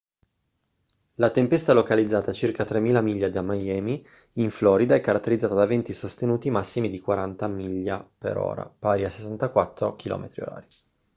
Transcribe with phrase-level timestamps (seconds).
[1.17, 4.03] la tempesta localizzata a circa 3.000 miglia da miami
[4.37, 8.05] in florida è caratterizzata da venti sostenuti massimi di 40 mph
[8.79, 10.63] pari a 64 km/h